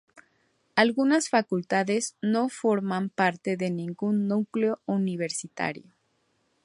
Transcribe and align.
Algunas 0.83 1.29
facultades 1.35 2.03
no 2.33 2.43
forman 2.59 3.05
parte 3.19 3.55
de 3.55 3.69
ningún 3.69 4.27
núcleo 4.31 4.81
universitario. 4.87 5.91